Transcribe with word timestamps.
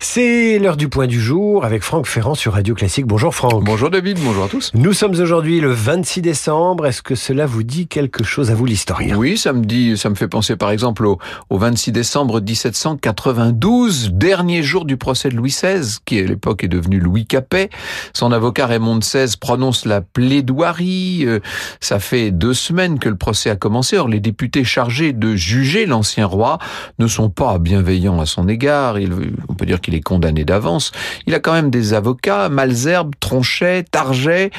C'est 0.00 0.60
l'heure 0.60 0.76
du 0.76 0.88
point 0.88 1.08
du 1.08 1.20
jour 1.20 1.64
avec 1.64 1.82
Franck 1.82 2.06
Ferrand 2.06 2.36
sur 2.36 2.52
Radio 2.52 2.72
Classique. 2.76 3.04
Bonjour 3.04 3.34
Franck. 3.34 3.64
Bonjour 3.64 3.90
David, 3.90 4.16
bonjour 4.24 4.44
à 4.44 4.48
tous. 4.48 4.70
Nous 4.74 4.92
sommes 4.92 5.10
aujourd'hui 5.20 5.60
le 5.60 5.72
26 5.72 6.22
décembre. 6.22 6.86
Est-ce 6.86 7.02
que 7.02 7.16
cela 7.16 7.46
vous 7.46 7.64
dit 7.64 7.88
quelque 7.88 8.22
chose 8.22 8.52
à 8.52 8.54
vous 8.54 8.64
l'historien? 8.64 9.16
Oui, 9.16 9.36
ça 9.36 9.52
me 9.52 9.64
dit, 9.64 9.96
ça 9.98 10.08
me 10.08 10.14
fait 10.14 10.28
penser 10.28 10.54
par 10.54 10.70
exemple 10.70 11.04
au, 11.04 11.18
au 11.50 11.58
26 11.58 11.90
décembre 11.90 12.40
1792, 12.40 14.12
dernier 14.12 14.62
jour 14.62 14.84
du 14.84 14.96
procès 14.96 15.30
de 15.30 15.34
Louis 15.34 15.50
XVI, 15.50 15.96
qui 16.04 16.20
à 16.20 16.22
l'époque 16.22 16.62
est 16.62 16.68
devenu 16.68 17.00
Louis 17.00 17.26
Capet. 17.26 17.68
Son 18.14 18.30
avocat 18.30 18.66
Raymond 18.66 19.00
XVI 19.00 19.34
prononce 19.40 19.84
la 19.84 20.00
plaidoirie. 20.00 21.24
Euh, 21.26 21.40
Ça 21.80 21.98
fait 21.98 22.30
deux 22.30 22.54
semaines 22.54 23.00
que 23.00 23.08
le 23.08 23.16
procès 23.16 23.50
a 23.50 23.56
commencé. 23.56 23.96
Or, 23.98 24.06
les 24.06 24.20
députés 24.20 24.62
chargés 24.62 25.12
de 25.12 25.34
juger 25.34 25.86
l'ancien 25.86 26.24
roi 26.24 26.58
ne 27.00 27.08
sont 27.08 27.30
pas 27.30 27.58
bienveillants 27.58 28.20
à 28.20 28.26
son 28.26 28.46
égard. 28.46 29.00
Il, 29.00 29.12
on 29.48 29.54
peut 29.54 29.66
dire 29.66 29.80
qu'il 29.88 29.94
est 29.94 30.02
condamné 30.02 30.44
d'avance. 30.44 30.92
Il 31.26 31.34
a 31.34 31.40
quand 31.40 31.54
même 31.54 31.70
des 31.70 31.94
avocats, 31.94 32.50
Malzerbe, 32.50 33.14
Tronchet, 33.20 33.84
Target, 33.90 34.50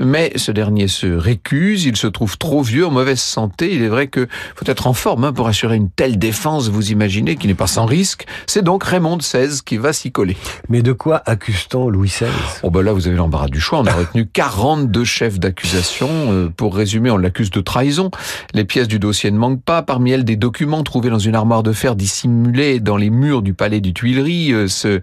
mais 0.00 0.32
ce 0.36 0.50
dernier 0.50 0.88
se 0.88 1.06
récuse. 1.06 1.84
Il 1.84 1.96
se 1.96 2.06
trouve 2.06 2.38
trop 2.38 2.62
vieux, 2.62 2.86
en 2.86 2.90
mauvaise 2.90 3.20
santé. 3.20 3.74
Il 3.74 3.82
est 3.82 3.88
vrai 3.88 4.06
que 4.06 4.28
faut 4.56 4.64
être 4.66 4.86
en 4.86 4.94
forme 4.94 5.24
hein, 5.24 5.32
pour 5.34 5.46
assurer 5.46 5.76
une 5.76 5.90
telle 5.90 6.18
défense. 6.18 6.70
Vous 6.70 6.90
imaginez 6.90 7.36
qui 7.36 7.48
n'est 7.48 7.54
pas 7.54 7.66
sans 7.66 7.84
risque. 7.84 8.24
C'est 8.46 8.64
donc 8.64 8.82
Raymond 8.82 9.18
XVI 9.18 9.60
qui 9.62 9.76
va 9.76 9.92
s'y 9.92 10.10
coller. 10.10 10.38
Mais 10.70 10.80
de 10.80 10.92
quoi 10.92 11.22
accuse-t-on 11.26 11.90
Louis 11.90 12.08
XVI 12.08 12.30
Oh 12.62 12.70
bah 12.70 12.82
là, 12.82 12.94
vous 12.94 13.06
avez 13.06 13.16
l'embarras 13.16 13.48
du 13.48 13.60
choix. 13.60 13.80
On 13.80 13.86
a 13.86 13.92
retenu 13.92 14.26
42 14.32 15.04
chefs 15.04 15.38
d'accusation. 15.38 16.08
Euh, 16.10 16.48
pour 16.48 16.74
résumer, 16.74 17.10
on 17.10 17.18
l'accuse 17.18 17.50
de 17.50 17.60
trahison. 17.60 18.10
Les 18.54 18.64
pièces 18.64 18.88
du 18.88 18.98
dossier 18.98 19.30
ne 19.30 19.38
manquent 19.38 19.62
pas. 19.62 19.82
Parmi 19.82 20.12
elles, 20.12 20.24
des 20.24 20.36
documents 20.36 20.82
trouvés 20.82 21.10
dans 21.10 21.18
une 21.18 21.34
armoire 21.34 21.62
de 21.62 21.72
fer 21.72 21.94
dissimulée 21.94 22.80
dans 22.80 22.96
les 22.96 23.10
murs 23.10 23.42
du 23.42 23.52
palais 23.52 23.80
du 23.80 23.92
Tuileries. 23.92 24.54
Euh, 24.54 24.68
ce- 24.78 25.00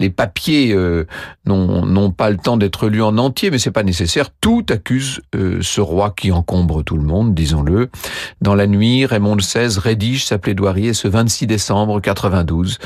les 0.00 0.10
papiers 0.10 0.72
euh, 0.72 1.06
n'ont 1.46 1.84
n'ont 1.86 2.10
pas 2.10 2.30
le 2.30 2.36
temps 2.36 2.56
d'être 2.56 2.88
lus 2.88 3.02
en 3.02 3.18
entier, 3.18 3.50
mais 3.50 3.58
c'est 3.58 3.70
pas 3.70 3.82
nécessaire. 3.82 4.28
Tout 4.40 4.64
accuse 4.70 5.20
euh, 5.34 5.58
ce 5.62 5.80
roi 5.80 6.12
qui 6.16 6.30
encombre 6.32 6.82
tout 6.84 6.96
le 6.96 7.02
monde, 7.02 7.34
disons-le. 7.34 7.90
Dans 8.40 8.54
la 8.54 8.66
nuit, 8.66 9.06
Raymond 9.06 9.36
XVI 9.36 9.78
rédige 9.78 10.24
sa 10.24 10.38
plaidoirie 10.38 10.94
ce 10.94 11.08
26 11.08 11.46
décembre 11.46 12.00
92. 12.00 12.78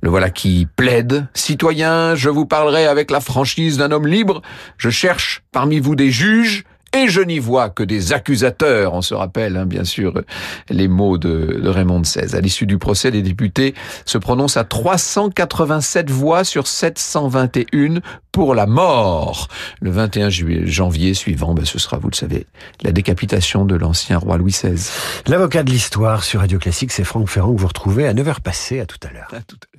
Le 0.00 0.10
voilà 0.10 0.30
qui 0.30 0.66
plaide. 0.76 1.26
Citoyens, 1.34 2.14
je 2.16 2.28
vous 2.28 2.46
parlerai 2.46 2.86
avec 2.86 3.10
la 3.10 3.20
franchise 3.20 3.76
d'un 3.78 3.92
homme 3.92 4.06
libre. 4.08 4.42
Je 4.76 4.90
cherche 4.90 5.42
parmi 5.52 5.78
vous 5.78 5.94
des 5.94 6.10
juges. 6.10 6.64
Et 6.94 7.08
je 7.08 7.20
n'y 7.22 7.38
vois 7.38 7.70
que 7.70 7.82
des 7.82 8.12
accusateurs. 8.12 8.92
On 8.92 9.02
se 9.02 9.14
rappelle, 9.14 9.56
hein, 9.56 9.64
bien 9.64 9.84
sûr, 9.84 10.20
les 10.68 10.88
mots 10.88 11.16
de, 11.16 11.60
de 11.62 11.68
Raymond 11.68 12.00
XVI. 12.00 12.36
À 12.36 12.40
l'issue 12.40 12.66
du 12.66 12.78
procès, 12.78 13.10
les 13.10 13.22
députés 13.22 13.74
se 14.04 14.18
prononcent 14.18 14.58
à 14.58 14.64
387 14.64 16.10
voix 16.10 16.44
sur 16.44 16.66
721 16.66 18.00
pour 18.30 18.54
la 18.54 18.66
mort. 18.66 19.48
Le 19.80 19.90
21 19.90 20.28
juillet, 20.28 20.66
janvier 20.66 21.14
suivant, 21.14 21.54
ben, 21.54 21.64
ce 21.64 21.78
sera, 21.78 21.98
vous 21.98 22.10
le 22.10 22.14
savez, 22.14 22.46
la 22.82 22.92
décapitation 22.92 23.64
de 23.64 23.74
l'ancien 23.74 24.18
roi 24.18 24.36
Louis 24.36 24.52
XVI. 24.52 24.90
L'avocat 25.26 25.62
de 25.62 25.70
l'histoire 25.70 26.24
sur 26.24 26.40
Radio 26.40 26.58
Classique, 26.58 26.92
c'est 26.92 27.04
Franck 27.04 27.28
Ferrand 27.28 27.54
que 27.54 27.60
vous 27.60 27.68
retrouvez 27.68 28.06
à 28.06 28.14
9h 28.14 28.40
passées. 28.40 28.80
À 28.80 28.86
tout 28.86 29.00
à 29.02 29.12
l'heure. 29.12 29.28
À 29.32 29.40
tout 29.40 29.56
à 29.56 29.66
l'heure. 29.66 29.71